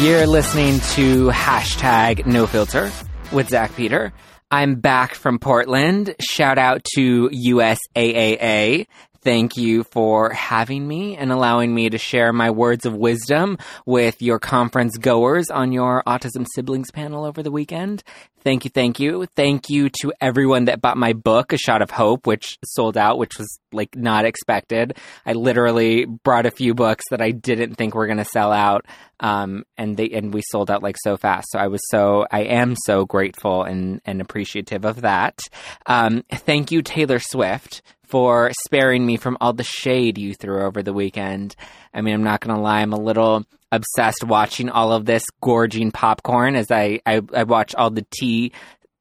[0.00, 2.90] You're listening to hashtag no filter
[3.30, 4.12] with Zach Peter.
[4.50, 6.16] I'm back from Portland.
[6.20, 8.86] Shout out to USAAA.
[9.22, 13.56] Thank you for having me and allowing me to share my words of wisdom
[13.86, 18.02] with your conference goers on your autism siblings panel over the weekend.
[18.42, 19.26] Thank you, thank you.
[19.36, 23.16] Thank you to everyone that bought my book, A Shot of Hope, which sold out,
[23.16, 24.98] which was like not expected.
[25.24, 28.86] I literally brought a few books that I didn't think were going to sell out.
[29.20, 31.46] Um, and they, and we sold out like so fast.
[31.52, 35.38] So I was so, I am so grateful and, and appreciative of that.
[35.86, 37.82] Um, thank you, Taylor Swift,
[38.12, 41.56] for sparing me from all the shade you threw over the weekend.
[41.94, 45.24] I mean, I'm not going to lie, I'm a little obsessed watching all of this
[45.40, 48.52] gorging popcorn as I, I, I watch all the tea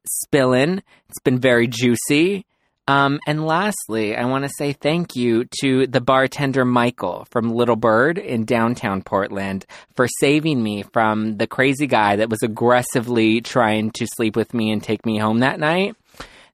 [0.08, 0.82] spilling.
[1.10, 2.46] It's been very juicy.
[2.88, 7.76] Um, and lastly, I want to say thank you to the bartender Michael from Little
[7.76, 13.92] Bird in downtown Portland for saving me from the crazy guy that was aggressively trying
[13.92, 15.98] to sleep with me and take me home that night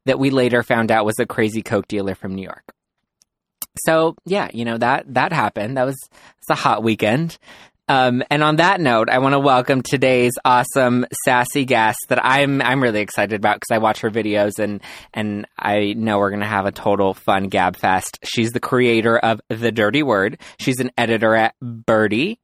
[0.08, 2.74] that we later found out was a crazy coke dealer from New York.
[3.86, 5.78] So yeah, you know that that happened.
[5.78, 5.98] That was
[6.40, 7.38] it's a hot weekend.
[7.90, 12.62] Um, and on that note, I want to welcome today's awesome sassy guest that I'm
[12.62, 14.82] I'm really excited about because I watch her videos and
[15.14, 18.20] and I know we're gonna have a total fun gab fest.
[18.24, 20.40] She's the creator of The Dirty Word.
[20.60, 22.40] She's an editor at Byrdie,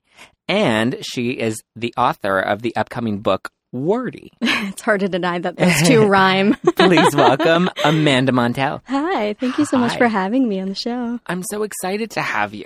[0.48, 4.32] and she is the author of the upcoming book Wordy.
[4.42, 6.54] it's hard to deny that those two rhyme.
[6.76, 8.82] Please welcome Amanda Montell.
[8.88, 9.98] Hi, thank you so much Hi.
[9.98, 11.20] for having me on the show.
[11.28, 12.66] I'm so excited to have you.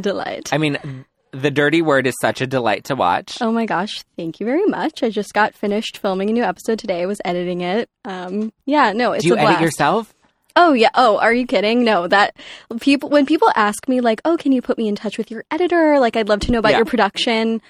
[0.00, 0.48] Delight.
[0.52, 3.36] I mean, The Dirty Word is such a delight to watch.
[3.42, 5.02] Oh my gosh, thank you very much.
[5.02, 7.02] I just got finished filming a new episode today.
[7.02, 7.90] I was editing it.
[8.06, 10.14] Um, yeah, no, it's Do you edit yourself?
[10.58, 10.88] Oh yeah.
[10.94, 11.84] Oh, are you kidding?
[11.84, 12.34] No, that
[12.80, 15.44] people when people ask me like, "Oh, can you put me in touch with your
[15.50, 16.00] editor?
[16.00, 16.78] Like, I'd love to know about Yeah.
[16.78, 17.60] your production."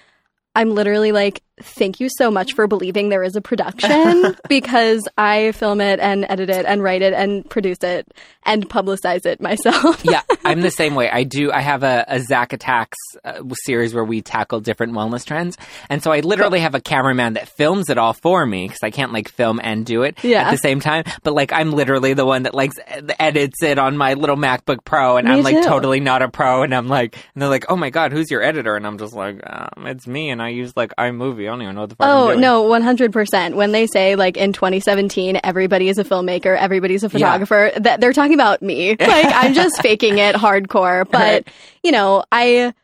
[0.54, 5.52] I'm literally like, "Thank you so much for believing there is a production because I
[5.52, 8.06] film it and edit it and write it and produce it
[8.44, 11.08] and publicize it myself." yeah, I'm the same way.
[11.10, 11.50] I do.
[11.52, 15.56] I have a, a Zach Attacks uh, series where we tackle different wellness trends,
[15.88, 18.90] and so I literally have a cameraman that films it all for me because I
[18.90, 20.42] can't like film and do it Yeah.
[20.48, 21.04] at the same time.
[21.22, 22.72] But like, I'm literally the one that like
[23.18, 25.62] edits it on my little MacBook Pro, and Me I'm like too.
[25.68, 28.42] totally not a pro, and I'm like, and they're like, oh my god, who's your
[28.42, 28.76] editor?
[28.76, 31.45] And I'm just like, um, it's me, and I use like iMovie.
[31.48, 32.08] I don't even know what the fuck.
[32.08, 33.56] Oh no, one hundred percent.
[33.56, 38.12] When they say like in 2017, everybody is a filmmaker, everybody's a photographer, that they're
[38.12, 38.96] talking about me.
[39.00, 41.08] Like I'm just faking it hardcore.
[41.10, 41.48] But Right.
[41.82, 42.74] you know, I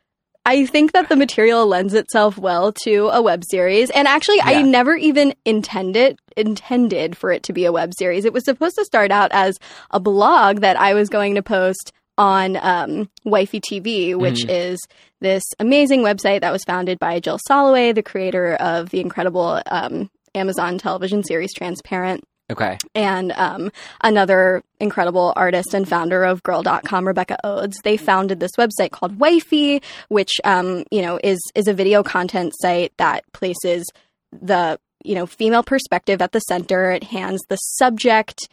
[0.44, 3.90] I think that the material lends itself well to a web series.
[3.90, 8.24] And actually, I never even intended intended for it to be a web series.
[8.24, 9.58] It was supposed to start out as
[9.90, 14.78] a blog that I was going to post on um, Wifey TV, which is
[15.20, 20.10] this amazing website that was founded by Jill Soloway, the creator of the incredible um,
[20.34, 22.24] Amazon television series Transparent.
[22.50, 22.76] Okay.
[22.94, 23.72] and um,
[24.02, 27.78] another incredible artist and founder of gURL.com rebecca odes.
[27.82, 32.52] They founded this website called wifey which um, you know is is a video content
[32.60, 33.86] site that places
[34.32, 36.90] the you know female perspective at the center.
[36.90, 38.48] It hands the subject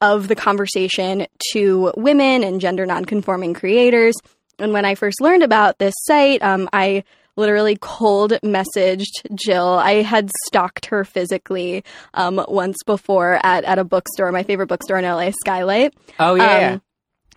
[0.00, 4.14] of the conversation to women and gender nonconforming creators
[4.58, 7.02] and when i first learned about this site um, i
[7.36, 9.68] literally cold messaged Jill.
[9.68, 11.84] I had stalked her physically
[12.14, 15.94] um, once before at, at a bookstore, my favorite bookstore in LA, Skylight.
[16.18, 16.58] Oh yeah.
[16.58, 16.72] yeah.
[16.72, 16.82] Um,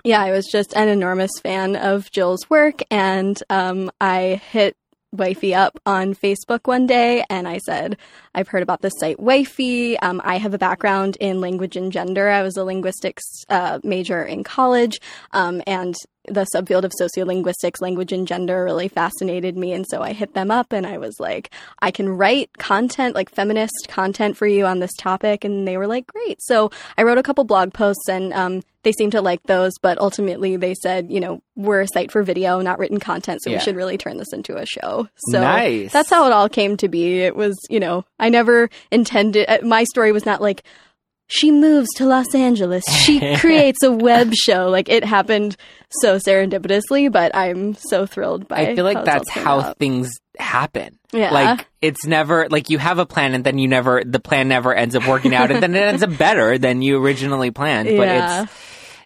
[0.06, 4.78] yeah, I was just an enormous fan of Jill's work, and um, I hit
[5.12, 7.98] Wifey up on Facebook one day, and I said,
[8.36, 9.98] "I've heard about this site, Wifey.
[10.00, 12.30] Um, I have a background in language and gender.
[12.30, 15.00] I was a linguistics uh, major in college,
[15.32, 15.96] um, and
[16.30, 19.74] the subfield of sociolinguistics, language and gender really fascinated me.
[19.74, 23.30] And so I hit them up and I was like, I can write content, like
[23.30, 25.44] feminist content for you on this topic.
[25.44, 26.42] And they were like, great.
[26.42, 29.98] So I wrote a couple blog posts and um, they seemed to like those, but
[29.98, 33.42] ultimately they said, you know, we're a site for video, not written content.
[33.44, 33.58] So Yeah.
[33.58, 35.10] we should really turn this into a show.
[35.32, 35.92] So Nice.
[35.92, 37.20] that's how it all came to be.
[37.22, 40.64] It was, you know, I never intended, uh, my story was not like,
[41.30, 42.84] she moves to Los Angeles.
[42.86, 44.68] She creates a web show.
[44.70, 45.56] Like it happened
[46.02, 48.62] so serendipitously, but I'm so thrilled by.
[48.62, 48.70] It.
[48.70, 49.78] I feel like how that's how out.
[49.78, 50.98] things happen.
[51.14, 51.32] Yeah.
[51.32, 54.74] Like it's never like you have a plan and then you never the plan never
[54.74, 57.88] ends up working out and then it ends up better than you originally planned.
[57.88, 58.44] But Yeah.
[58.44, 58.54] it's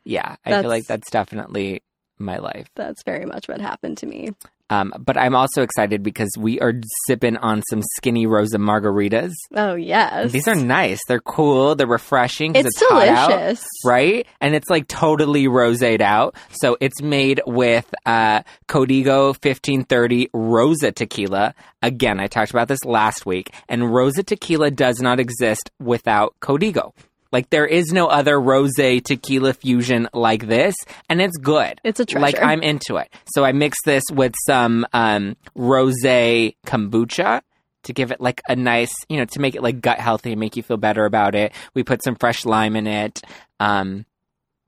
[0.06, 1.82] yeah, I That's- feel like that's definitely
[2.20, 2.68] my life.
[2.76, 4.32] That's very much what happened to me.
[4.70, 6.74] Um, but I'm also excited because we are
[7.06, 9.32] sipping on some skinny rosa margaritas.
[9.56, 11.00] Oh yes, These are nice.
[11.08, 11.76] They're cool.
[11.76, 12.56] They're refreshing.
[12.56, 13.66] It's, it's, hot out, delicious.
[13.86, 14.26] right?
[14.42, 16.36] And it's like totally roséed out.
[16.52, 21.54] So it's made with uh, Código 1530 Rosa tequila.
[21.82, 23.54] Again, I talked about this last week.
[23.68, 26.94] And Rosa tequila does not exist without Código.
[27.34, 30.76] Like there is no other rosé tequila fusion like this,
[31.10, 31.82] and it's good.
[31.84, 32.22] It's a treasure.
[32.22, 33.12] Like I'm into it.
[33.34, 37.42] So I mix this with some um, rosé kombucha
[37.86, 40.40] to give it like a nice, you know, to make it like gut healthy and
[40.40, 41.54] make you feel better about it.
[41.74, 43.20] We put some fresh lime in it.
[43.60, 44.06] Um,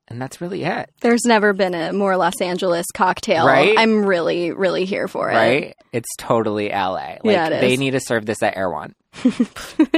[0.08, 3.46] and that's really it, There's never been a more Los Angeles cocktail.
[3.46, 3.76] Right?
[3.78, 5.34] I'm really, really here for it.
[5.36, 5.76] right?
[5.92, 6.92] It's totally LA.
[6.92, 8.94] Like Yeah, it they need to serve this at Erewhon.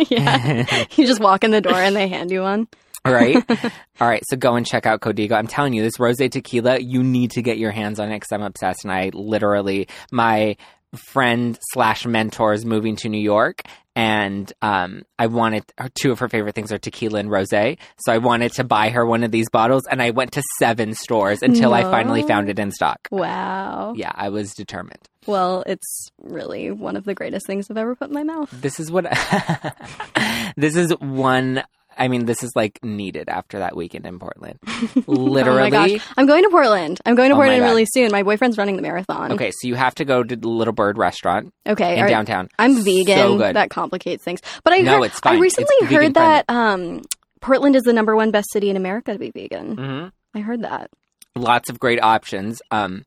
[0.09, 0.65] yeah.
[0.95, 2.67] you just walk in the door and they hand you one.
[3.05, 3.37] right?
[3.99, 5.33] All right, so go and check out Codigo.
[5.33, 8.31] I'm telling you, this rose tequila, you need to get your hands on it because
[8.31, 8.83] I'm obsessed.
[8.83, 10.55] And I literally, my
[10.95, 13.61] friend slash mentors moving to New York,
[13.95, 15.63] and um, I wanted
[15.95, 17.49] two of her favorite things are tequila and rose.
[17.49, 17.77] So
[18.09, 21.41] I wanted to buy her one of these bottles, and I went to seven stores
[21.41, 23.07] until I finally found it in stock.
[23.09, 23.93] Wow.
[23.95, 25.07] Yeah, I was determined.
[25.25, 28.49] Well, it's really one of the greatest things I've ever put in my mouth.
[28.51, 29.05] This is what
[30.57, 31.63] this is one.
[31.97, 34.59] I mean, this is like needed after that weekend in Portland.
[35.07, 35.47] Literally.
[35.67, 36.07] Oh my gosh.
[36.17, 36.99] I'm going to Portland.
[37.05, 38.11] I'm going to Oh Portland really soon.
[38.11, 39.31] My boyfriend's running the marathon.
[39.33, 41.95] Okay, so you have to go to the Little Bird restaurant Okay.
[41.95, 42.09] in right.
[42.09, 42.49] downtown.
[42.59, 43.17] I'm vegan.
[43.17, 43.55] So good.
[43.55, 44.41] That complicates things.
[44.63, 45.37] But I No, heard, it's fine.
[45.37, 47.01] I recently It's heard that um,
[47.41, 49.75] Portland is the number one best city in America to be vegan.
[49.77, 50.07] hmm
[50.37, 50.89] I heard that.
[51.35, 52.61] Lots of great options.
[52.71, 53.05] Um,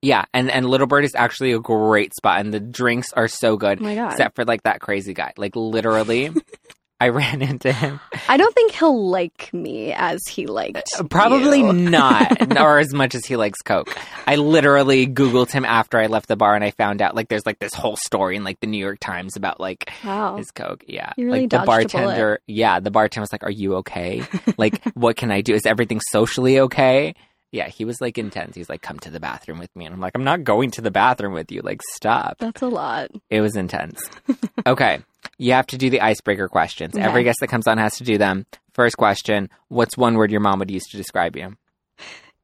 [0.00, 3.56] yeah, and and Little Bird is actually a great spot, and the drinks are so
[3.56, 3.78] good.
[3.80, 4.10] Oh my god.
[4.12, 5.32] Except for like that crazy guy.
[5.36, 6.30] Like literally,
[7.02, 7.98] I ran into him.
[8.28, 10.88] I don't think he'll like me as he liked.
[10.98, 11.72] Uh, probably you.
[11.72, 13.92] not, or as much as he likes Coke.
[14.26, 17.44] I literally Googled him after I left the bar, and I found out like there's
[17.44, 20.36] like this whole story in like the New York Times about like Wow.
[20.36, 20.84] his Coke.
[20.86, 22.38] Yeah, really like the bartender.
[22.46, 24.22] Yeah, the bartender was like, "Are you okay?
[24.56, 25.54] like, what can I do?
[25.54, 27.14] Is everything socially okay?"
[27.52, 28.56] Yeah, he was like intense.
[28.56, 30.80] He's like, "Come to the bathroom with me," and I'm like, "I'm not going to
[30.80, 31.60] the bathroom with you.
[31.62, 33.10] Like, stop." That's a lot.
[33.28, 34.02] It was intense.
[34.66, 35.00] okay,
[35.38, 36.94] you have to do the icebreaker questions.
[36.94, 37.04] Okay.
[37.04, 38.46] Every guest that comes on has to do them.
[38.72, 41.56] First question: What's one word your mom would use to describe you?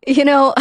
[0.09, 0.55] You know,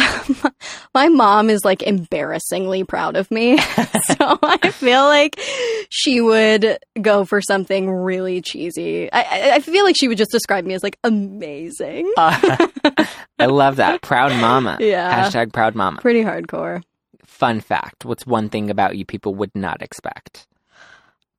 [0.94, 3.56] my mom is like embarrassingly proud of me.
[4.08, 5.40] so I feel like
[5.88, 9.10] she would go for something really cheesy.
[9.10, 12.12] I, I, feel like she would just describe me as like amazing.
[12.18, 12.68] Ah,
[13.38, 14.02] I love that.
[14.02, 14.76] Proud mama.
[14.80, 15.24] Yeah.
[15.24, 15.98] Hashtag proud mama.
[16.02, 16.82] Pretty hardcore.
[17.24, 18.04] Fun fact.
[18.04, 20.46] What's one thing about you people would not expect?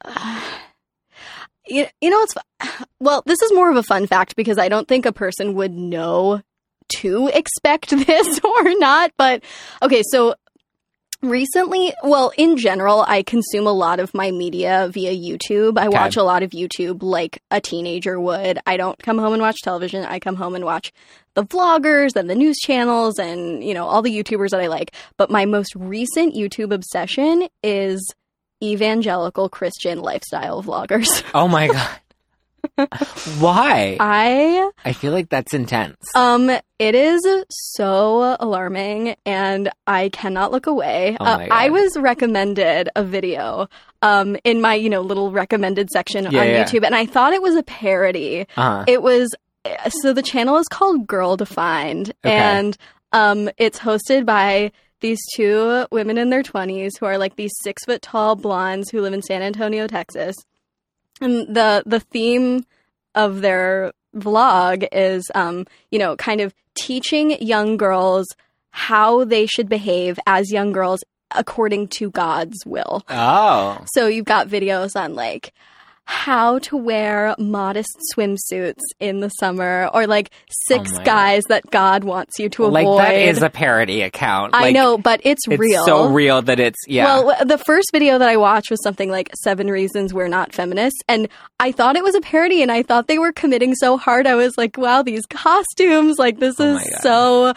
[1.72, 2.34] You, you know, it's
[3.00, 5.72] well, this is more of a fun fact because I don't think a person would
[5.72, 6.42] know
[6.98, 9.12] to expect this or not.
[9.18, 9.44] But
[9.82, 10.36] okay, so
[11.22, 15.78] recently, well, in general, I consume a lot of my media via YouTube.
[15.78, 15.98] I Okay.
[15.98, 18.60] watch a lot of YouTube like a teenager would.
[18.66, 20.06] I don't come home and watch television.
[20.06, 20.92] I come home and watch
[21.36, 24.94] the vloggers and the news channels and, you know, all the YouTubers that I like.
[25.18, 28.14] But my most recent YouTube obsession is
[28.64, 31.24] evangelical Christian lifestyle vloggers.
[31.34, 31.90] Oh my god.
[33.40, 33.98] Why?
[34.00, 35.98] I I feel like that's intense.
[36.16, 36.50] um
[36.80, 41.18] it is so alarming and I cannot look away.
[41.20, 43.68] Oh Uh, I was recommended a video
[44.02, 46.64] um in my, you know, little recommended section Yeah, on yeah.
[46.66, 48.46] YouTube and I thought it was a parody.
[48.56, 48.84] Uh-huh.
[48.88, 49.34] It was
[49.90, 52.34] so the channel is called Girl Defined Okay.
[52.36, 52.78] and
[53.12, 57.86] um it's hosted by these two women in their 20s who are like these six
[57.86, 60.36] foot tall blondes who live in San Antonio, Texas.
[61.22, 62.66] And the the theme
[63.16, 68.28] of their vlog is um, you know, kind of teaching young girls
[68.72, 73.04] how they should behave as young girls according to God's will.
[73.10, 73.84] oh.
[73.94, 75.54] So you've got videos on like
[76.12, 80.32] how to wear modest swimsuits in the summer or like
[80.66, 83.00] six Oh guys that God wants you to Like avoid.
[83.02, 84.56] that is a parody account.
[84.56, 85.86] I know, but it's, It's real.
[85.86, 87.06] so real that it's yeah.
[87.22, 91.00] Well, the first video that I watched was something like seven reasons we're not feminists.
[91.08, 94.26] And I thought it was a parody and I thought they were committing so hard.
[94.26, 97.02] I was like, wow, these costumes, like this Oh is God.
[97.02, 97.54] so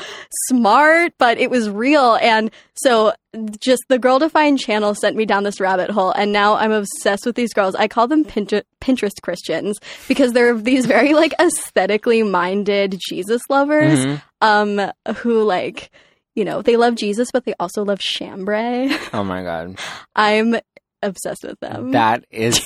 [0.49, 2.17] smart, but it was real.
[2.21, 3.13] And so
[3.61, 6.11] just the Girl Defined channel sent me down this rabbit hole.
[6.13, 7.75] And now I'm obsessed with these girls.
[7.75, 13.99] I call them Pinter- Pinterest Christians because they're these very like aesthetically minded Jesus lovers
[13.99, 14.23] Mhm.
[14.43, 15.91] um, who like,
[16.35, 18.91] you know, they love Jesus, but they also love chambray.
[19.13, 19.79] Oh my god.
[20.17, 20.57] I'm
[21.03, 21.93] obsessed with them.
[21.93, 22.61] That is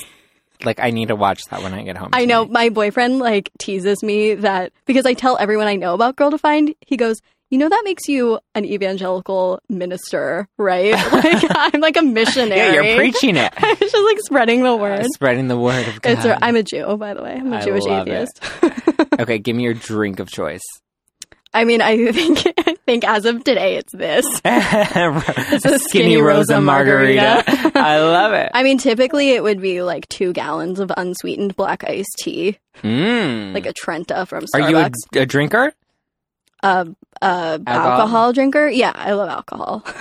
[0.64, 2.10] like I need to watch that when I get home.
[2.12, 6.16] I know my boyfriend like teases me that because I tell everyone I know about
[6.16, 7.20] Girl Defined, he goes,
[7.50, 10.94] you know that makes you an evangelical minister, right?
[11.12, 12.58] Like I'm like a missionary.
[12.60, 13.52] Yeah, you're preaching it.
[13.56, 15.04] I'm just like spreading the word.
[15.14, 16.24] Spreading the word of God.
[16.24, 17.36] It's I'm a Jew, by the way.
[17.38, 18.40] I'm a I Jewish atheist.
[19.20, 20.62] okay, give me your drink of choice.
[21.54, 24.26] I mean, I think I think as of today, it's this.
[24.44, 27.44] It's a Skinny skinny Rosa Rosa margarita.
[27.46, 27.78] margarita.
[27.78, 28.50] I love it.
[28.52, 33.54] I mean, typically it would be like two gallons of unsweetened black iced tea, Mm.
[33.54, 34.60] like a Trenta from Starbucks.
[34.62, 34.90] Are you a,
[35.22, 35.72] a drinker?
[36.62, 36.86] A,
[37.22, 37.26] a
[37.66, 37.90] Alcohol?
[37.90, 38.68] alcohol drinker?
[38.68, 39.84] Yeah, I love alcohol.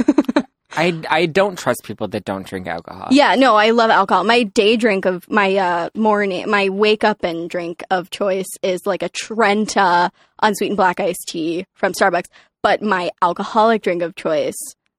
[0.77, 3.07] I, I don't trust people that don't drink alcohol.
[3.11, 4.25] yeah, no, I love alcohol.
[4.25, 8.85] My day drink of my uh, morning, my wake up and drink of choice is
[8.85, 12.27] like a Trenta unsweetened black iced tea from Starbucks.
[12.61, 14.57] But my alcoholic drink of choice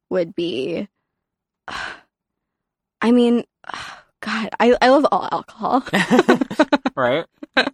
[0.09, 0.89] would be,
[3.03, 3.45] I mean,
[4.21, 5.85] God, I, I love all alcohol.
[6.97, 7.27] right?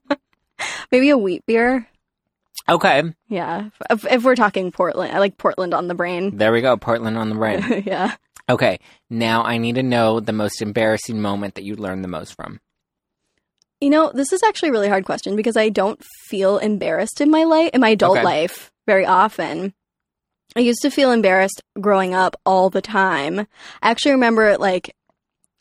[0.90, 1.86] Maybe a wheat beer.
[2.68, 3.02] Okay.
[3.28, 6.36] Yeah, if, if we're talking Portland, I like Portland on the brain.
[6.36, 6.76] There we go.
[6.76, 7.82] Portland on the brain.
[7.86, 8.14] yeah.
[8.48, 8.78] Okay.
[9.10, 12.60] Now I need to know the most embarrassing moment that you learned the most from.
[13.80, 17.30] You know, this is actually a really hard question because I don't feel embarrassed in
[17.30, 18.24] my life, in my adult Okay.
[18.24, 19.74] life, very often.
[20.54, 23.40] I used to feel embarrassed growing up all the time.
[23.82, 24.94] I actually remember like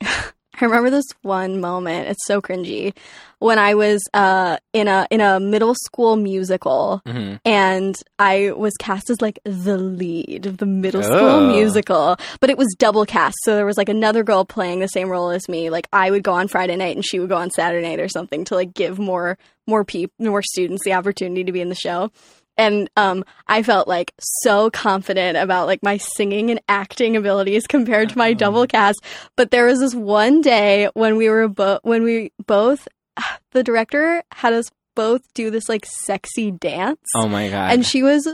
[0.61, 2.07] I remember this one moment.
[2.07, 2.95] It's so cringy
[3.39, 8.73] when I was uh, in a in a middle school musical, hmm and I was
[8.79, 11.47] cast as like the lead of the middle school Oh.
[11.47, 13.35] musical, but it was double cast.
[13.43, 15.69] So there was like another girl playing the same role as me.
[15.71, 18.07] Like I would go on Friday night and she would go on Saturday night or
[18.09, 19.37] something to like give more
[19.67, 22.11] more people more students the opportunity to be in the show.
[22.57, 28.09] And um, I felt like so confident about like my singing and acting abilities compared
[28.09, 28.33] to my Oh.
[28.33, 28.99] double cast.
[29.35, 32.87] But there was this one day when we were both when we both
[33.51, 36.99] the director had us both do this like sexy dance.
[37.15, 37.71] Oh my god.
[37.71, 38.27] And she was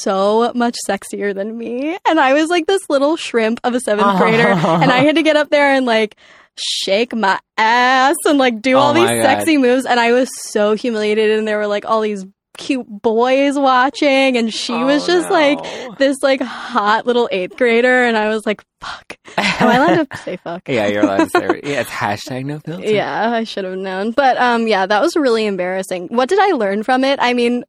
[0.00, 1.96] so much sexier than me.
[2.06, 4.48] And I was like this little shrimp of a seventh grader.
[4.48, 6.16] And I had to get up there and like
[6.58, 9.22] shake my ass and like do Oh all these God.
[9.22, 9.86] sexy moves.
[9.86, 11.38] And I was so humiliated.
[11.38, 12.26] And there were like all these
[12.58, 14.36] cute boys watching.
[14.36, 15.34] And she was Oh, just no.
[15.34, 18.04] like this like hot little eighth grader.
[18.04, 19.16] And I was like, fuck.
[19.36, 20.68] Am I allowed to say fuck?
[20.68, 21.60] yeah, you're allowed to say.
[21.64, 22.84] Yeah, it's hashtag no filter.
[22.90, 24.12] Yeah, I should have known.
[24.12, 26.08] But um yeah, that was really embarrassing.
[26.08, 27.18] What did I learn from it?
[27.22, 27.64] I mean,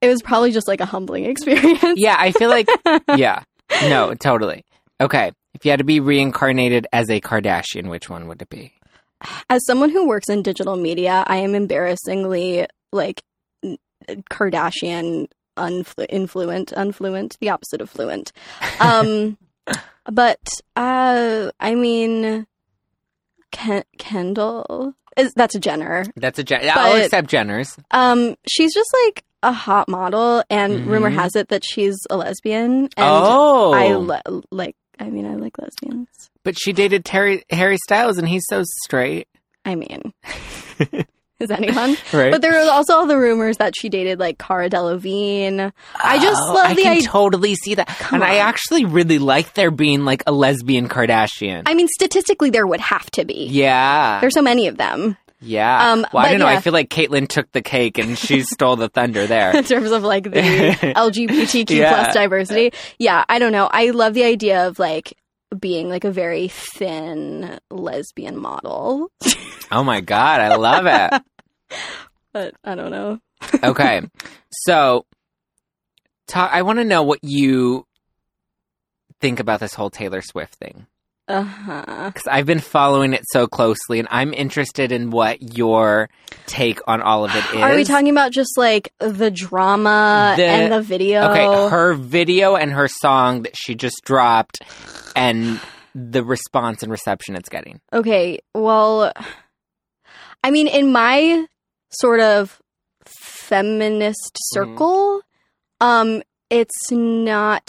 [0.00, 1.94] it was probably just like a humbling experience.
[1.96, 2.68] Yeah, I feel like
[3.16, 3.42] yeah.
[3.82, 4.64] No, totally.
[5.00, 5.32] Okay.
[5.54, 8.72] If you had to be reincarnated as a Kardashian, which one would it be?
[9.48, 13.22] As someone who works in digital media, I am embarrassingly like
[14.30, 18.32] Kardashian unflu- influent, unfluent, the opposite of fluent.
[18.80, 19.36] Um
[20.10, 20.40] but
[20.76, 22.46] uh I mean
[23.52, 26.04] Ken- Kendall is that's a Jenner.
[26.16, 26.68] That's a Jen.
[26.72, 27.76] I'll accept Jenner's.
[27.90, 31.14] Um she's just like a hot model and rumor Mhm.
[31.14, 34.74] has it that she's a lesbian and oh, I le- like.
[34.98, 36.08] I mean, I like lesbians.
[36.44, 39.26] but she dated Terry Harry Styles, and he's so straight,
[39.64, 40.12] I mean,
[41.40, 41.96] is anyone?
[42.12, 42.30] right?
[42.32, 45.72] But there was also all the rumors that she dated like Cara Delevingne.
[46.02, 47.08] I just Oh, love I the can idea.
[47.08, 51.62] totally see that, Come and I actually really like there being like a lesbian Kardashian.
[51.66, 53.46] I mean, statistically, there would have to be.
[53.50, 55.92] yeah, There's so many of them yeah.
[55.92, 56.46] um, well, I don't know.
[56.46, 59.54] I feel like Caitlyn took the cake and she stole the thunder there.
[59.54, 60.40] in terms of like the
[60.96, 62.02] LGBTQ Yeah.
[62.02, 62.72] plus diversity.
[62.98, 63.68] Yeah, I don't know.
[63.70, 65.12] I love the idea of like
[65.54, 69.10] being like a very thin lesbian model,
[69.70, 71.22] oh my god, I love it.
[72.32, 73.18] but I don't know.
[73.62, 74.00] Okay,
[74.50, 75.04] so
[76.26, 77.86] ta- I want to know what you
[79.20, 80.86] think about this whole Taylor Swift thing
[81.26, 82.10] Uh huh.
[82.12, 86.10] because I've been following it so closely, and I'm interested in what your
[86.46, 87.62] take on all of it is.
[87.62, 91.30] Are we talking about just like the drama The- and the video?
[91.30, 94.60] Okay, her video and her song that she just dropped,
[95.16, 95.60] and
[95.94, 97.80] the response and reception it's getting.
[97.92, 99.10] Okay, well,
[100.42, 101.46] I mean, in my
[101.88, 102.60] sort of
[103.06, 105.22] feminist circle,
[105.80, 107.66] um, it's not.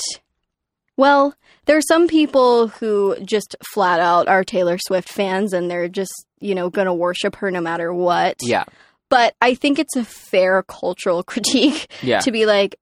[0.97, 5.87] Well, there are some people who just flat out are Taylor Swift fans and they're
[5.87, 8.37] just, you know, gonna worship her no matter what.
[8.41, 8.65] Yeah,
[9.09, 12.75] But I think it's a fair cultural critique yeah, to be like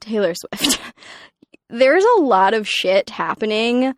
[0.00, 0.80] Taylor Swift.
[1.68, 3.94] There's a lot of shit happening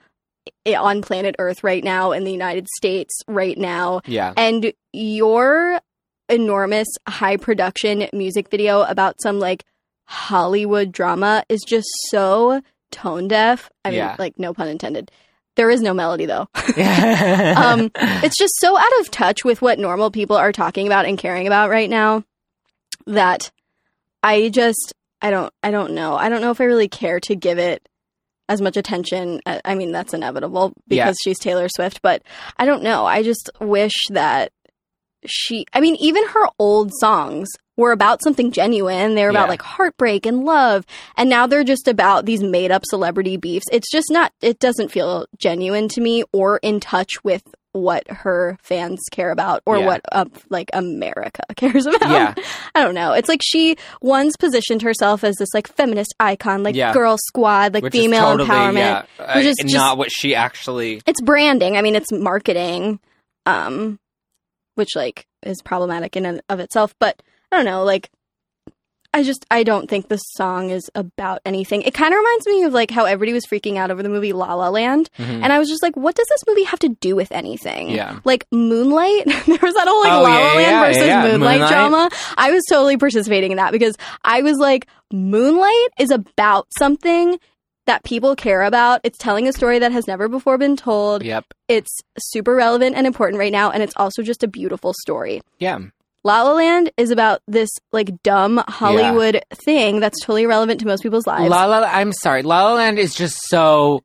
[0.66, 4.32] on planet Earth right now in the United States right now yeah.
[4.36, 5.80] and your
[6.28, 9.64] enormous high production music video about some like
[10.06, 12.60] Hollywood drama is just so
[12.94, 13.70] tone deaf.
[13.84, 15.10] I mean like no pun intended.
[15.56, 16.48] There is no melody though.
[16.56, 21.18] Um it's just so out of touch with what normal people are talking about and
[21.18, 22.24] caring about right now
[23.06, 23.50] that
[24.22, 26.16] I just I don't I don't know.
[26.16, 27.86] I don't know if I really care to give it
[28.48, 29.40] as much attention.
[29.46, 31.04] I mean, that's inevitable Yeah.
[31.06, 32.22] because she's Taylor Swift, but
[32.58, 33.06] I don't know.
[33.06, 34.52] I just wish that
[35.26, 39.14] she I mean, even her old songs were about something genuine.
[39.16, 39.50] They were about Yeah.
[39.50, 40.84] like heartbreak and love,
[41.16, 43.66] and now they're just about these made up celebrity beefs.
[43.72, 48.56] It's just not it doesn't feel genuine to me or in touch with what her
[48.62, 49.86] fans care about or Yeah.
[49.86, 52.08] what uh, like America cares about.
[52.08, 52.34] Yeah.
[52.76, 53.14] I don't know.
[53.14, 56.92] It's like she once positioned herself as this like feminist icon, like Yeah.
[56.92, 58.74] girl squad, like Which female totally, empowerment.
[58.76, 61.02] yeah, uh, which is not just- what she actually.
[61.04, 61.76] It's branding.
[61.76, 63.00] I mean, it's marketing,
[63.44, 63.98] um,
[64.74, 66.94] which like is problematic in and of itself.
[66.98, 67.84] But I don't know.
[67.84, 68.10] Like,
[69.12, 71.82] I just I don't think the song is about anything.
[71.82, 74.32] It kind of reminds me of like how everybody was freaking out over the movie
[74.32, 75.40] La La Land, Mhm.
[75.42, 77.90] and I was just like, what does this movie have to do with anything?
[77.90, 78.18] Yeah.
[78.24, 81.22] Like Moonlight, there was that whole like Oh, La yeah, La Land yeah, versus yeah.
[81.22, 81.68] Moonlight, Moonlight.
[81.68, 82.10] drama.
[82.36, 87.38] I was totally participating in that because I was like, Moonlight is about something
[87.86, 89.00] that people care about.
[89.04, 91.22] It's telling a story that has never before been told.
[91.22, 91.46] Yep.
[91.68, 95.42] It's super relevant and important right now, and it's also just a beautiful story.
[95.58, 95.78] Yeah.
[96.26, 101.02] La La Land is about this like dumb Hollywood thing that's totally irrelevant to most
[101.02, 101.50] people's lives.
[101.50, 101.80] La La.
[101.80, 102.42] I'm sorry.
[102.42, 104.02] La La Land is just so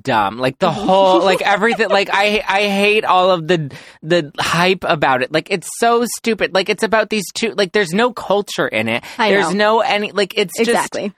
[0.00, 0.38] dumb.
[0.38, 1.90] Like the whole, like everything.
[1.90, 3.70] Like I, I hate all of the
[4.02, 5.32] the hype about it.
[5.32, 6.54] Like it's so stupid.
[6.54, 7.52] Like it's about these two.
[7.52, 9.04] Like there's no culture in it.
[9.18, 9.76] I there's know.
[9.76, 10.12] no any.
[10.12, 11.08] Like it's exactly.
[11.08, 11.16] just.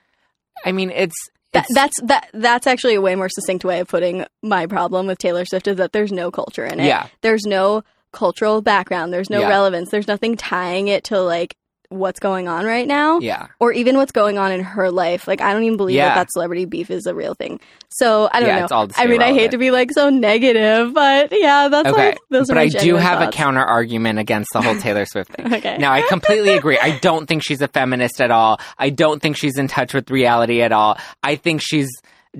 [0.65, 1.15] I mean, it's.
[1.53, 2.29] That, that's that.
[2.33, 5.77] That's actually a way more succinct way of putting my problem with Taylor Swift is
[5.77, 6.85] that there's no culture in it.
[6.85, 7.07] Yeah.
[7.21, 9.13] There's no cultural background.
[9.13, 9.49] There's no Yeah.
[9.49, 9.89] relevance.
[9.89, 11.55] There's nothing tying it to like
[11.97, 13.19] what's going on right now.
[13.19, 13.47] yeah.
[13.59, 15.27] or even what's going on in her life.
[15.27, 16.09] Like, I don't even believe Yeah.
[16.09, 17.59] that that celebrity beef is a real thing.
[17.89, 18.63] So I don't Yeah, know.
[18.63, 21.89] it's all just I mean, I hate to be like so negative, but yeah, that's
[21.89, 24.75] Okay, like those are but my I do have a counter argument against the whole
[24.79, 25.53] Taylor Swift thing.
[25.53, 25.77] Okay.
[25.77, 26.77] Now, I completely agree.
[26.79, 28.59] I don't think she's a feminist at all.
[28.77, 30.97] I don't think she's in touch with reality at all.
[31.21, 31.89] I think she's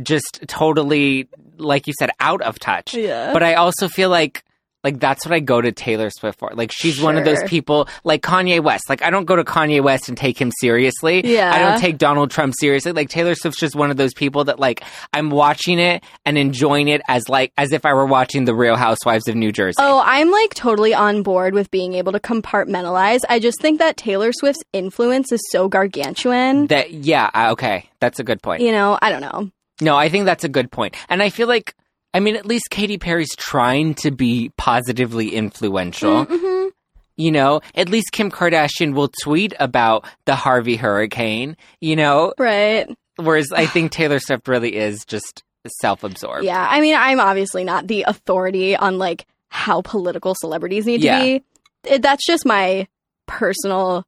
[0.01, 2.93] just totally, like you said, out of touch.
[2.95, 3.31] Yeah.
[3.33, 4.43] But I also feel like,
[4.83, 6.51] like that's what I go to Taylor Swift for.
[6.53, 8.89] Like she's one of those people, like Kanye West.
[8.89, 11.21] Like I don't go to Kanye West and take him seriously.
[11.25, 11.53] Yeah.
[11.53, 12.91] I don't take Donald Trump seriously.
[12.91, 16.87] Like Taylor Swift's just one of those people that like I'm watching it and enjoying
[16.87, 19.77] it as like as if I were watching the Real Housewives of New Jersey.
[19.79, 23.21] Oh, I'm like totally on board with being able to compartmentalize.
[23.29, 26.67] I just think that Taylor Swift's influence is so gargantuan.
[26.67, 28.61] That yeah, okay, that's a good point.
[28.61, 29.49] You know, I don't know.
[29.81, 30.95] No, I think that's a good point.
[31.09, 31.75] And I feel like
[32.13, 36.25] I mean at least Katy Perry's trying to be positively influential.
[36.25, 36.69] Mhm.
[37.15, 42.87] You know, at least Kim Kardashian will tweet about the Harvey hurricane, you know, Right.
[43.17, 45.43] whereas I think Taylor Swift really is just
[45.79, 46.43] self-absorbed.
[46.43, 46.67] Yeah.
[46.69, 51.19] I mean, I'm obviously not the authority on like how political celebrities need Yeah.
[51.19, 51.43] to be.
[51.85, 52.87] It, that's just my
[53.27, 54.05] personal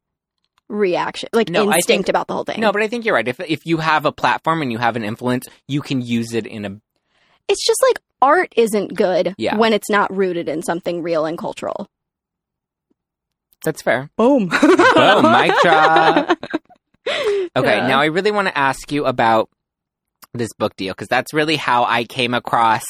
[0.67, 2.59] reaction, like No, instinct think- about the whole thing.
[2.59, 3.27] No, but I think you're right.
[3.27, 6.47] If if you have a platform and you have an influence, you can use it
[6.47, 6.71] in a
[7.47, 9.57] it's just like art isn't good Yeah.
[9.57, 11.87] when it's not rooted in something real and cultural.
[13.63, 14.09] That's fair.
[14.17, 14.47] Boom.
[14.47, 14.51] Boom,
[15.31, 16.37] mic drop.
[17.07, 17.87] Okay, Yeah.
[17.87, 19.49] now I really want to ask you about
[20.33, 22.83] this book deal because that's really how I came across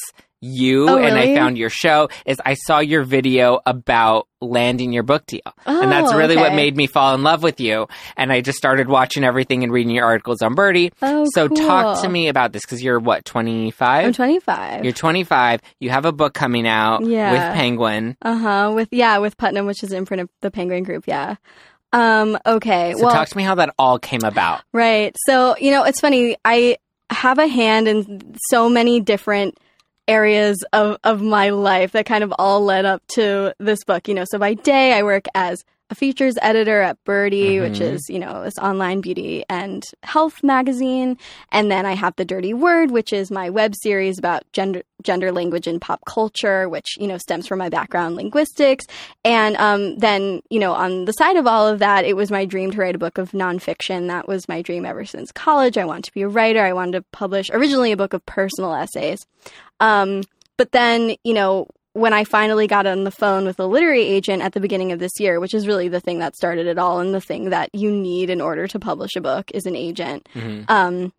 [0.46, 5.04] you Oh, and I found your show is I saw your video about landing your
[5.04, 5.42] book deal.
[5.66, 7.88] and that's Oh, really what made me fall in love with you.
[8.16, 10.92] And I just started watching everything and reading your articles on Byrdie.
[11.02, 14.06] Oh, so talk to me about this because you're what, 25?
[14.06, 14.46] I'm 25?
[14.46, 14.84] 25.
[14.84, 15.62] You're 25.
[15.80, 17.32] You have a book coming out Yeah.
[17.32, 18.18] with Penguin.
[18.22, 18.72] Uh huh.
[18.76, 21.06] With yeah, with Putnam, which is imprint of the Penguin Group.
[21.08, 21.36] Yeah.
[21.94, 22.38] Um.
[22.46, 22.94] Okay.
[22.98, 24.62] So well, talk to me how that all came about.
[24.74, 25.16] Right.
[25.28, 26.36] So, you know, it's funny.
[26.44, 26.78] I
[27.10, 29.58] have a hand in so many different
[30.08, 34.08] areas of, of my life that kind of all led up to this book.
[34.08, 37.94] You know, so by day, I work as a features editor at Byrdie, which Mhm.
[37.94, 41.16] is, you know, this online beauty and health magazine.
[41.52, 45.32] And then I have The Dirty Word, which is my web series about gender, gender
[45.32, 48.86] language and pop culture, which, you know, stems from my background linguistics.
[49.24, 52.46] And um, then, you know, on the side of all of that, it was my
[52.46, 54.08] dream to write a book of nonfiction.
[54.08, 55.78] That was my dream ever since college.
[55.78, 56.62] I wanted to be a writer.
[56.66, 59.20] I wanted to publish originally a book of personal essays.
[59.80, 60.24] Um,
[60.58, 64.42] but then, you know, when I finally got on the phone with a literary agent
[64.42, 67.00] at the beginning of this year, which is really the thing that started it all
[67.00, 70.28] and the thing that you need in order to publish a book is an agent.
[70.36, 70.70] Mhm.
[70.70, 71.14] Um,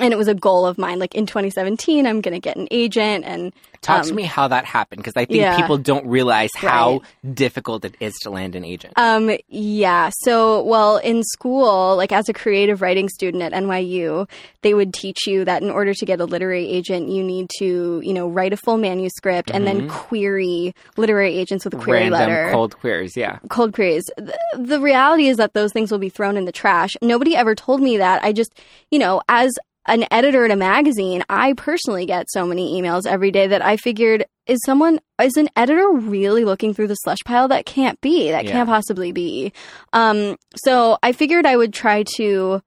[0.00, 0.98] and it was a goal of mine.
[0.98, 3.52] Like in 2017, I'm going to get an agent and
[3.84, 5.56] Talk to Um, me how that happened because I think yeah.
[5.56, 7.02] people don't realize how
[7.34, 8.94] difficult it is to land an agent.
[8.96, 10.10] Um, yeah.
[10.22, 14.26] So, well, in school, like as a creative writing student at NYU,
[14.62, 18.00] they would teach you that in order to get a literary agent, you need to,
[18.02, 22.12] you know, write a full manuscript and then query literary agents with a query Mm-hmm.
[22.14, 22.52] Random letter.
[22.52, 23.38] cold queries, yeah.
[23.50, 24.04] cold queries.
[24.16, 26.96] The, the reality is that those things will be thrown in the trash.
[27.02, 28.24] Nobody ever told me that.
[28.24, 28.58] I just,
[28.90, 29.52] you know, as
[29.86, 33.76] an editor at a magazine, I personally get so many emails every day that I
[33.76, 37.48] figured is someone is an editor really looking through the slush pile?
[37.48, 38.30] That can't be.
[38.30, 38.52] That Yeah.
[38.52, 39.52] can't possibly be.
[39.92, 42.62] Um so i figured i would try to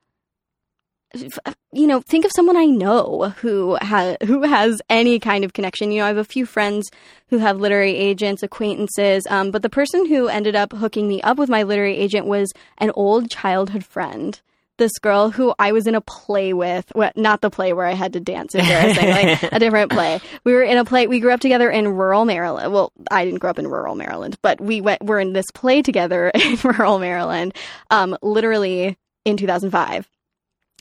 [1.71, 5.91] you know think of someone i know who has who has any kind of connection.
[5.91, 6.89] You know i have a few friends
[7.29, 11.37] who have literary agents acquaintances um, but the person who ended up hooking me up
[11.37, 14.41] with my literary agent was an old childhood friend
[14.77, 17.93] this girl who I was in a play with, well, not the play where I
[17.93, 20.19] had to dance embarrassing, like a different play.
[20.43, 21.07] We were in a play.
[21.07, 22.71] We grew up together in rural Maryland.
[22.71, 25.03] Well, I didn't grow up in rural Maryland, but we went.
[25.03, 27.55] We're in this play together in rural Maryland,
[27.89, 30.07] um, literally in 2005,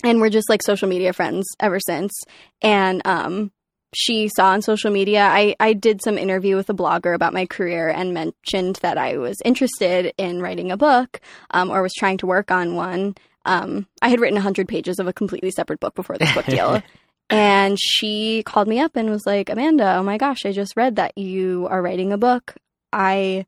[0.05, 2.13] and we're just like social media friends ever since.
[2.63, 3.51] And um,
[3.95, 7.47] she saw on social media I, I did some interview with a blogger about my
[7.47, 12.19] career and mentioned that I was interested in writing a book um, or was trying
[12.19, 13.15] to work on one.
[13.47, 16.83] Um, I had written 100 pages of a completely separate book before this book deal.
[17.31, 20.97] and she called me up and was like, Amanda, oh my gosh, I just read
[20.97, 22.55] that you are writing a book.
[22.93, 23.47] I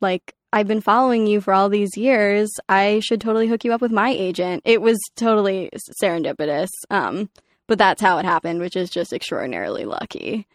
[0.00, 2.50] like, I've been following you for all these years.
[2.68, 4.62] I should totally hook you up with my agent.
[4.64, 6.68] It was totally serendipitous.
[6.90, 7.30] Um,
[7.66, 10.46] but that's how it happened, which is just extraordinarily lucky.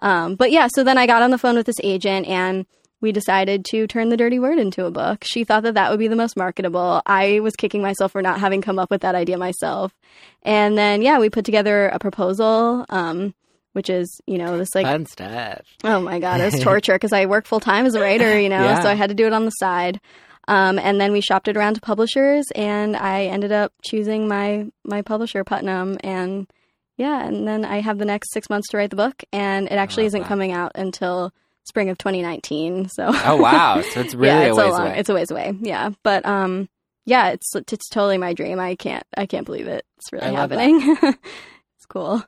[0.00, 2.66] Um, but yeah, so then I got on the phone with this agent and
[3.00, 5.22] we decided to turn the dirty word into a book.
[5.24, 7.00] She thought that that would be the most marketable.
[7.06, 9.94] I was kicking myself for not having come up with that idea myself.
[10.42, 13.34] And then, yeah, we put together a proposal, um,
[13.72, 15.62] which is, you know, this like, Fun stuff.
[15.84, 18.48] oh my God, it was torture because I work full time as a writer, you
[18.48, 18.82] know, Yeah.
[18.82, 20.00] so I had to do it on the side.
[20.48, 24.66] Um, and then we shopped it around to publishers and I ended up choosing my,
[24.84, 25.98] my publisher, Putnam.
[26.02, 26.48] And
[26.96, 29.74] yeah, and then I have the next six months to write the book and it
[29.74, 31.32] actually love isn't coming out until
[31.68, 32.88] spring of 2019.
[32.88, 33.80] So Oh wow!
[33.92, 34.98] So it's really yeah, a it's ways a long, away.
[34.98, 35.52] it's a ways away.
[35.60, 36.68] Yeah, but um,
[37.06, 38.58] yeah, it's it's totally my dream.
[38.58, 39.84] I can't I can't believe it.
[39.96, 40.96] It's really I happening.
[41.02, 42.22] it's cool.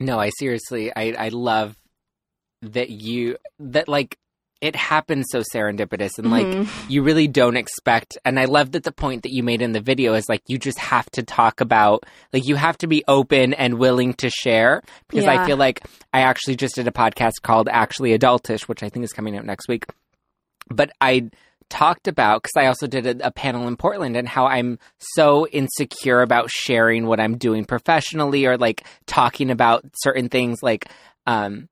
[0.00, 1.76] No, I seriously, I I love
[2.62, 4.18] that you that like
[4.60, 6.68] it happens so serendipitous and like Mhm.
[6.90, 9.80] you really don't expect and i love that the point that you made in the
[9.80, 13.54] video is like you just have to talk about like you have to be open
[13.54, 17.68] and willing to share because i feel like i actually just did a podcast called
[17.70, 19.84] actually adultish which i think is coming out next week
[20.68, 21.28] but i
[21.70, 25.46] talked about because i also did a, a panel in portland and how i'm so
[25.48, 30.86] insecure about sharing what i'm doing professionally or like talking about certain things like
[31.26, 31.68] um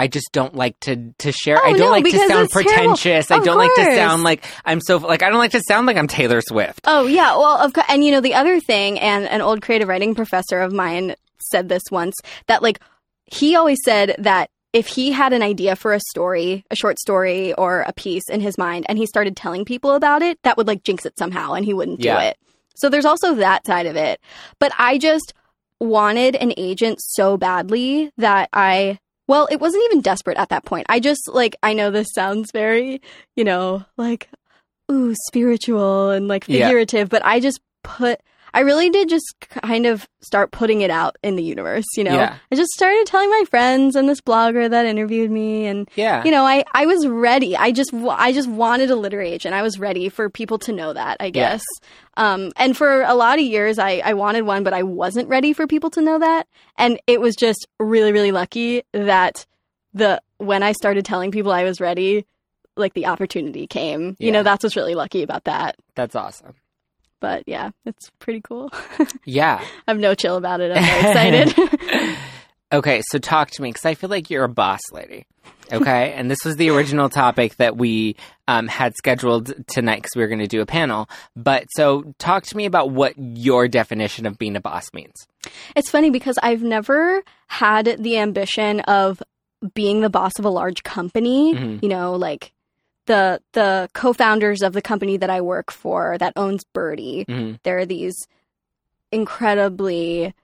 [0.00, 1.58] I just don't like to to share.
[1.58, 3.30] Oh, I don't no, like to sound pretentious.
[3.30, 5.98] I don't like to sound like I'm so like I don't like to sound like
[5.98, 6.80] I'm Taylor Swift.
[6.84, 7.86] Oh yeah, well of course.
[7.90, 11.14] And you know the other thing, and an old creative writing professor of mine
[11.50, 12.14] said this once
[12.46, 12.80] that like
[13.26, 17.52] he always said that if he had an idea for a story, a short story
[17.54, 20.66] or a piece in his mind, and he started telling people about it, that would
[20.66, 22.18] like jinx it somehow, and he wouldn't Yeah.
[22.20, 22.36] do it.
[22.76, 24.18] So there's also that side of it.
[24.58, 25.34] But I just
[25.80, 28.98] wanted an agent so badly that I
[29.30, 30.86] well, it wasn't even desperate at that point.
[30.88, 33.00] I just like I know this sounds very,
[33.36, 34.28] you know, like
[34.90, 36.64] ooh, spiritual and like Yeah.
[36.66, 38.20] figurative, but I just put
[38.52, 42.14] I really did just kind of start putting it out in the universe, you know.
[42.14, 42.36] Yeah.
[42.50, 46.22] I just started telling my friends and this blogger that interviewed me and Yeah.
[46.24, 47.56] you know, I, I was ready.
[47.56, 49.54] I just I just wanted a literary agent.
[49.54, 51.62] I was ready for people to know that, I guess.
[52.16, 55.52] Um, and for a lot of years, I, I wanted one, but I wasn't ready
[55.52, 56.46] for people to know that.
[56.76, 59.46] And it was just really, really lucky that
[59.94, 62.26] the when I started telling people I was ready,
[62.76, 64.16] like the opportunity came.
[64.18, 65.76] You know, that's what's really lucky about that.
[65.94, 66.54] That's awesome.
[67.20, 68.70] But yeah, it's pretty cool.
[69.24, 69.60] Yeah.
[69.86, 70.72] I have no chill about it.
[70.76, 72.16] I'm very excited.
[72.72, 75.26] Okay, so talk to me because I feel like you're a boss lady.
[75.72, 78.14] Okay, and this was the original topic that we
[78.46, 81.08] um, had scheduled tonight because we were going to do a panel.
[81.34, 85.14] But so talk to me about what your definition of being a boss means.
[85.74, 89.20] It's funny because I've never had the ambition of
[89.74, 91.54] being the boss of a large company.
[91.54, 91.82] Mhm.
[91.82, 92.52] You know, like
[93.06, 97.24] the the co-founders of the company that I work for that owns Byrdie.
[97.28, 98.16] hmm There are these
[99.12, 100.34] incredibly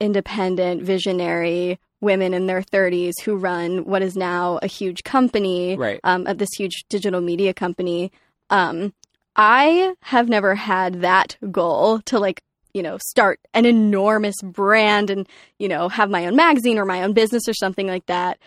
[0.00, 6.00] independent, visionary women in their 30s who run what is now a huge company Right.
[6.04, 8.12] um, of this huge digital media company.
[8.50, 8.92] Um,
[9.34, 12.42] I have never had that goal to like,
[12.74, 15.26] you know, start an enormous brand and,
[15.58, 18.38] you know, have my own magazine or my own business or something like that.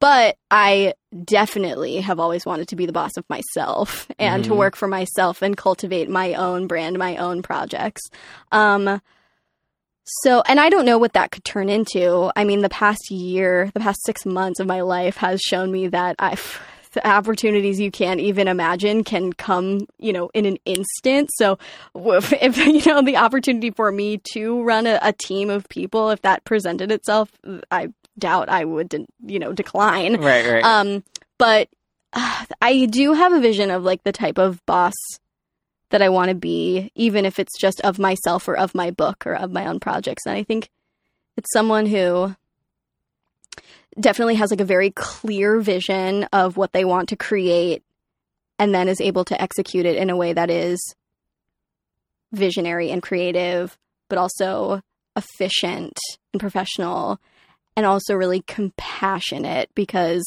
[0.00, 4.56] But I definitely have always wanted to be the boss of myself and to Mhm.
[4.56, 8.02] work for myself and cultivate my own brand, my own projects.
[8.52, 9.00] Um,
[10.22, 12.30] so, and I don't know what that could turn into.
[12.34, 15.88] I mean, the past year, the past six months of my life has shown me
[15.88, 16.60] that I've.
[16.92, 21.28] The opportunities you can't even imagine can come, you know, in an instant.
[21.34, 21.58] So,
[21.94, 26.08] if, if you know the opportunity for me to run a, a team of people,
[26.08, 27.30] if that presented itself,
[27.70, 30.20] I doubt I would, you know, decline.
[30.20, 30.64] Right, right.
[30.64, 31.04] Um,
[31.38, 31.68] but
[32.12, 34.94] uh, I do have a vision of like the type of boss
[35.90, 39.26] that I want to be, even if it's just of myself or of my book
[39.26, 40.26] or of my own projects.
[40.26, 40.68] And I think
[41.36, 42.34] it's someone who
[43.98, 47.82] definitely has like a very clear vision of what they want to create
[48.58, 50.78] and then is able to execute it in a way that is
[52.32, 53.78] visionary and creative,
[54.08, 54.82] but also
[55.16, 55.98] efficient
[56.32, 57.18] and professional
[57.78, 60.24] and also really compassionate because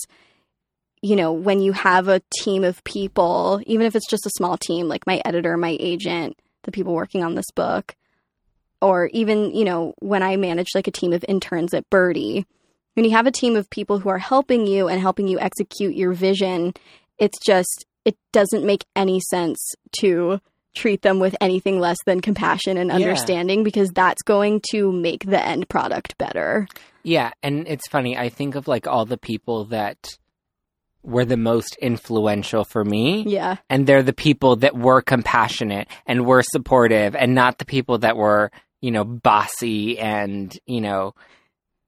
[1.01, 4.57] you know when you have a team of people even if it's just a small
[4.57, 7.93] team like my editor my agent the people working on this book
[8.81, 12.45] or even you know when i managed like a team of interns at byrdie
[12.93, 15.93] when you have a team of people who are helping you and helping you execute
[15.93, 16.71] your vision
[17.17, 19.59] it's just it doesn't make any sense
[19.99, 20.39] to
[20.75, 22.95] treat them with anything less than compassion and Yeah.
[22.95, 26.67] understanding because that's going to make the end product better
[27.03, 28.17] Yeah, and it's funny.
[28.17, 29.97] I think of like all the people that
[31.03, 36.25] were the most influential for me, yeah and they're the people that were compassionate and
[36.27, 41.13] were supportive, and not the people that were, you know, bossy and you know,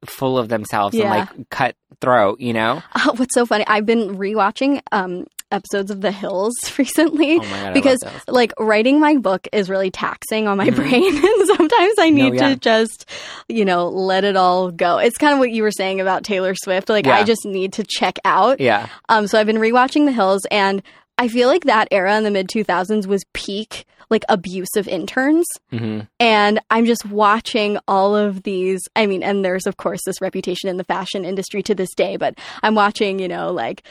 [0.05, 1.03] full of themselves Yeah.
[1.13, 2.39] and like cutthroat.
[2.41, 2.81] You know?
[2.95, 3.65] Oh, what's so funny?
[3.67, 7.73] I've been rewatching um, episodes of The Hills recently Oh god!
[7.73, 8.33] because, I love those.
[8.35, 10.75] like, writing my book is really taxing on my Mhm.
[10.75, 12.49] brain, and sometimes I No, need yeah.
[12.49, 13.09] to just,
[13.47, 14.97] you know, let it all go.
[14.97, 16.89] It's kind of what you were saying about Taylor Swift.
[16.89, 17.15] Like, Yeah.
[17.15, 18.59] I just need to check out.
[18.59, 20.81] yeah, Um, so I've been rewatching The Hills, and
[21.17, 25.45] I feel like that era in the mid 2000s was peak like abusive interns.
[25.71, 28.79] hmm And I'm just watching all of these.
[28.95, 32.17] I mean, and there's, of course, this reputation in the fashion industry to this day,
[32.17, 33.81] but I'm watching, you know, like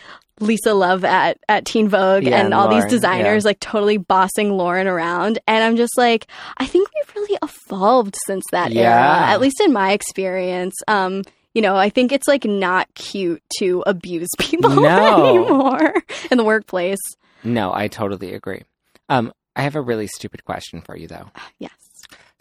[0.43, 4.51] Lisa Love at, at Teen Vogue Yeah, and all Lauren, these designers like totally bossing
[4.57, 5.39] Lauren around.
[5.47, 6.27] And I'm just like,
[6.59, 10.75] I think we've really evolved since that era, at least in my experience.
[10.89, 11.23] Um,
[11.55, 15.27] you know, I think it's like not cute to abuse people No.
[15.29, 15.95] anymore
[16.31, 17.01] in the workplace.
[17.45, 18.63] No, I totally agree.
[19.09, 21.31] Um, I have a really stupid question for you though.
[21.59, 21.73] Yes.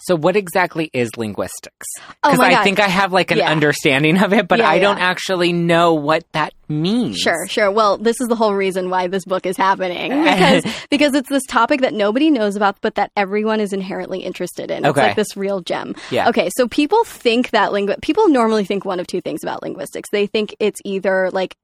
[0.06, 1.86] So, what exactly is linguistics?
[2.00, 2.64] Oh Because my I God.
[2.64, 3.50] think I have like an Yeah.
[3.52, 7.18] understanding of it, but Yeah, I don't actually know what that means.
[7.18, 7.70] Sure, sure.
[7.70, 11.44] Well, this is the whole reason why this book is happening because because it's this
[11.48, 14.80] topic that nobody knows about, but that everyone is inherently interested in.
[14.80, 15.08] It's Okay.
[15.08, 15.96] like this real gem.
[16.10, 16.30] Yeah.
[16.30, 20.10] Okay, so people think that lingu- people normally think one of two things about linguistics.
[20.12, 21.56] They think it's either like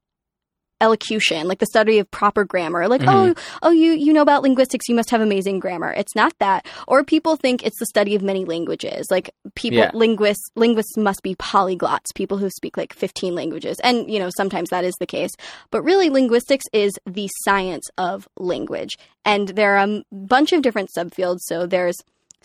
[0.81, 3.35] elocution, like the study of proper grammar, like Mhm.
[3.37, 5.91] oh oh you you know about linguistics, you must have amazing grammar.
[5.93, 6.65] It's not that.
[6.87, 9.91] Or people think it's the study of many languages, like people Yeah.
[9.93, 13.79] linguists linguists must be polyglots, people who speak like 15 languages.
[13.83, 15.31] And you know, sometimes that is the case.
[15.71, 18.97] But really linguistics is the science of language.
[19.25, 21.39] And there are a bunch of different subfields.
[21.45, 21.97] So there's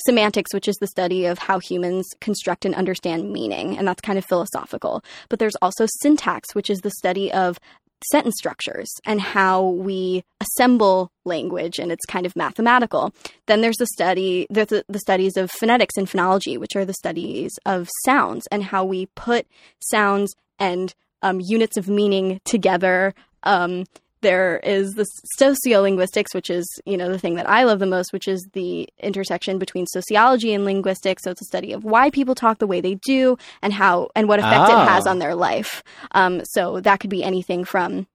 [0.06, 4.18] semantics, which is the study of how humans construct and understand meaning, and that's kind
[4.18, 5.04] of philosophical.
[5.28, 7.60] But there's also syntax, which is the study of
[8.10, 13.12] sentence structures and how we assemble language and it's kind of mathematical.
[13.46, 17.52] Then there's the study there's the, studies of phonetics and phonology which are the studies
[17.66, 19.46] of sounds and how we put
[19.80, 23.84] sounds and um, units of meaning together um,
[24.22, 25.06] there is the
[25.40, 28.88] sociolinguistics which is you know the thing that i love the most which is the
[29.00, 32.80] intersection between sociology and linguistics so it's a study of why people talk the way
[32.80, 34.82] they do and how and what effect Oh.
[34.82, 35.82] it has on their life
[36.12, 38.06] um, so that could be anything from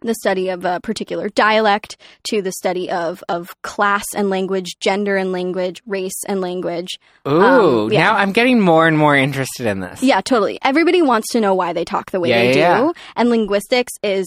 [0.00, 1.96] the study of a particular dialect
[2.28, 6.98] to the study of, of class and language, gender and language, race and language.
[7.26, 8.00] Ooh, Um, yeah.
[8.02, 10.02] now I'm getting more and more interested in this.
[10.02, 10.58] Yeah, totally.
[10.60, 12.58] Everybody wants to know why they talk the way Yeah, they do.
[12.58, 12.92] yeah, yeah.
[13.16, 14.26] And linguistics is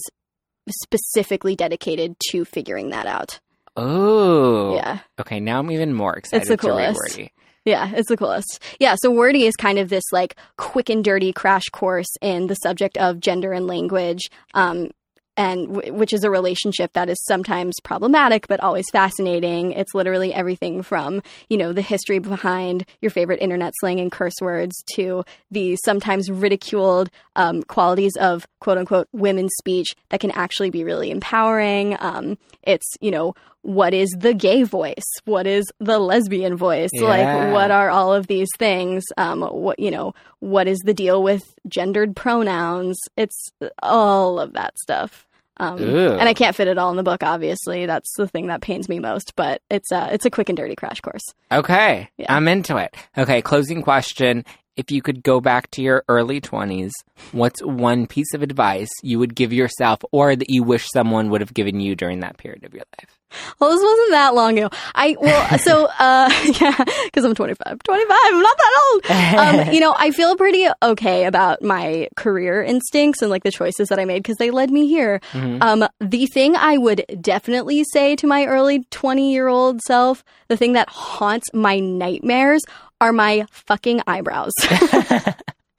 [0.70, 3.40] specifically dedicated to figuring that out.
[3.76, 4.74] Oh.
[4.74, 4.98] Yeah.
[5.20, 7.16] Okay, now I'm even more excited it's the to read coolest.
[7.16, 7.32] Wordy.
[7.64, 8.62] Yeah, it's the coolest.
[8.80, 12.54] Yeah, so Wordy is kind of this like quick and dirty crash course in the
[12.54, 14.90] subject of gender and language, um,
[15.38, 19.72] and w- which is a relationship that is sometimes problematic but always fascinating.
[19.72, 24.34] It's literally everything from you know the history behind your favorite internet slang and curse
[24.42, 30.70] words to the sometimes ridiculed um, qualities of quote unquote women's speech that can actually
[30.70, 31.96] be really empowering.
[32.00, 35.04] Um, it's, you know, what is the gay voice?
[35.24, 36.90] What is the lesbian voice?
[36.92, 37.02] Yeah.
[37.02, 39.04] Like, what are all of these things?
[39.16, 42.98] Um, what, you know, what is the deal with gendered pronouns?
[43.16, 43.50] It's
[43.82, 45.27] all of that stuff.
[45.60, 47.86] Um, and I can't fit it all in the book, obviously.
[47.86, 50.76] That's the thing that pains me most, but it's a, it's a quick and dirty
[50.76, 51.24] crash course.
[51.50, 52.32] Okay, Yeah.
[52.34, 52.94] I'm into it.
[53.16, 54.44] Okay, closing question.
[54.78, 56.92] If you could go back to your early 20s,
[57.32, 61.40] what's one piece of advice you would give yourself or that you wish someone would
[61.40, 63.18] have given you during that period of your life?
[63.58, 64.70] Well, this wasn't that long ago.
[64.94, 67.78] I well, so uh, yeah, because I'm 25.
[67.82, 68.16] 25.
[68.24, 69.68] I'm not that old.
[69.68, 73.88] Um, you know, I feel pretty okay about my career instincts and like the choices
[73.88, 75.20] that I made because they led me here.
[75.32, 75.60] Mhm.
[75.60, 80.56] Um, the thing I would definitely say to my early 20 year old self, the
[80.56, 82.62] thing that haunts my nightmares
[83.00, 84.52] are my fucking eyebrows.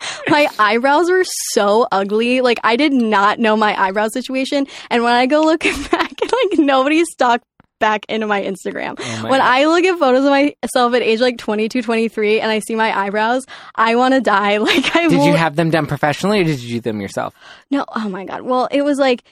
[0.29, 2.41] my eyebrows were so ugly.
[2.41, 4.67] Like I did not know my eyebrow situation.
[4.89, 7.45] And when I go looking back, like nobody's stalked
[7.79, 8.95] back into my Instagram.
[8.99, 9.47] Oh my when God.
[9.47, 12.97] I look at photos of myself at age like 22, 23 and I see my
[12.97, 14.57] eyebrows, I want to die.
[14.57, 17.33] Like I Did you have them done professionally or did you do them yourself?
[17.71, 18.41] no, oh my god.
[18.41, 19.23] Well, it was like,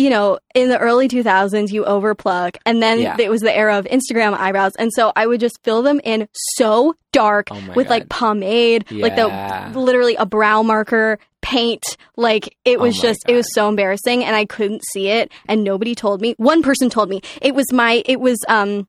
[0.00, 3.16] you know, in the early 2000s, you overpluck, and then Yeah.
[3.18, 6.26] it was the era of Instagram eyebrows, and so I would just fill them in
[6.32, 7.90] so dark Oh with God.
[7.94, 9.26] like pomade, like the
[9.74, 11.82] literally a brow marker, paint.
[12.16, 15.30] Like it Oh was my just, it was so embarrassing, and I couldn't see it,
[15.48, 16.34] and nobody told me.
[16.38, 18.86] One person told me it was my, it was um.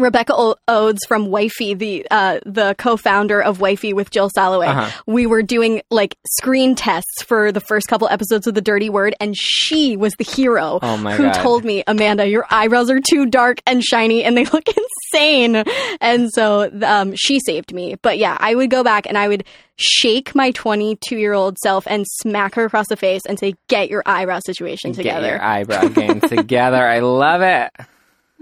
[0.00, 4.68] Rebecca o- Odes from Wifey, the uh, the co-founder of Wifey with Jill Soloway.
[4.68, 5.02] Uh-huh.
[5.06, 9.14] We were doing like screen tests for the first couple episodes of The Dirty Word,
[9.20, 11.32] and she was the hero Oh who God.
[11.34, 15.62] told me, Amanda, your eyebrows are too dark and shiny, and they look insane.
[16.00, 17.96] And so um, she saved me.
[18.02, 19.44] But yeah, I would go back and I would
[19.76, 23.88] shake my 22 year old self and smack her across the face and say, "Get
[23.88, 26.84] your eyebrow situation Get together." your eyebrow game together.
[26.86, 27.70] I love it.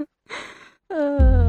[0.91, 1.48] Uh,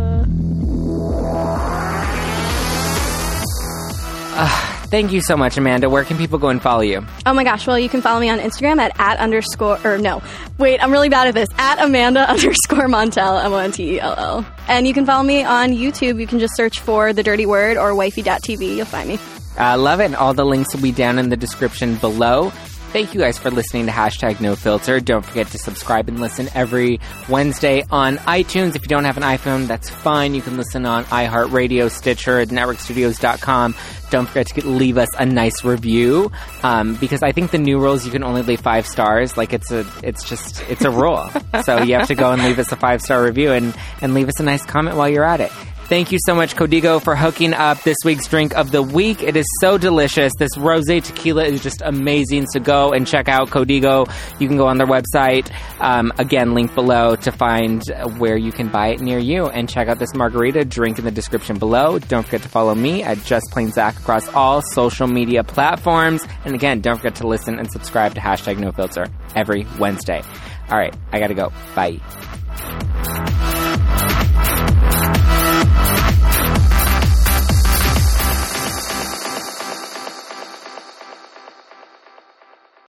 [4.90, 5.90] Thank you so much, Amanda.
[5.90, 7.06] Where can people go and follow you?
[7.26, 7.68] Oh my gosh.
[7.68, 10.22] Well, you can follow me on Instagram at at underscore, or no,
[10.58, 11.50] wait, I'm really bad at this.
[11.58, 14.46] At Amanda underscore Montell, M O N T E L L.
[14.68, 16.20] And you can follow me on YouTube.
[16.20, 18.76] You can just search for The Dirty Word or wifey.tv.
[18.76, 19.20] You'll find me.
[19.58, 20.06] Uh, love it.
[20.06, 22.52] And all the links will be down in the description below.
[22.92, 25.00] Thank you guys for listening to hashtag no filter.
[25.00, 27.00] Don't forget to subscribe and listen every
[27.30, 28.76] Wednesday on iTunes.
[28.76, 30.34] If you don't have an iPhone, that's fine.
[30.34, 33.76] You can listen on iHeartRadio, Stitcher, networkstudios.com.
[34.10, 36.32] Don't forget to get, leave us a nice review
[36.64, 39.38] um, because I think the new rules you can only leave five stars.
[39.38, 41.30] Like it's a, it's just, it's a rule.
[41.64, 44.30] so you have to go and leave us a five star review and and leave
[44.30, 45.52] us a nice comment while you're at it.
[45.90, 49.24] Thank you so much, Codigo, for hooking up this week's drink of the week.
[49.24, 50.32] It is so delicious.
[50.38, 52.46] This rose tequila is just amazing.
[52.54, 54.08] So go and check out Codigo.
[54.40, 55.52] You can go on their website.
[55.80, 57.82] Um, again, link below to find
[58.20, 59.48] where you can buy it near you.
[59.48, 60.64] And check out this margarita.
[60.64, 61.98] Drink in the description below.
[61.98, 66.24] Don't forget to follow me at Just Plain Zach across all social media platforms.
[66.46, 70.22] And again, don't forget to listen and subscribe to hashtag No Filter every Wednesday.
[70.70, 71.52] All right, I gotta go.
[71.74, 72.00] Bye.